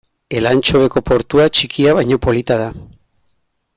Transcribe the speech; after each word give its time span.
Elantxobeko 0.39 1.03
portua 1.09 1.47
txikia 1.59 1.93
baina 1.99 2.21
polita 2.25 2.59
da. 2.63 2.71